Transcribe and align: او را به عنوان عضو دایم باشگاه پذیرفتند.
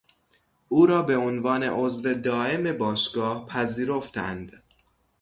او 0.69 0.85
را 0.85 1.01
به 1.01 1.17
عنوان 1.17 1.63
عضو 1.63 2.13
دایم 2.13 2.77
باشگاه 2.77 3.47
پذیرفتند. 3.47 4.63